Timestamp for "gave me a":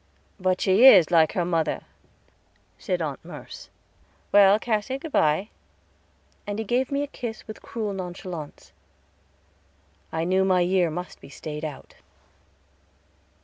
6.65-7.07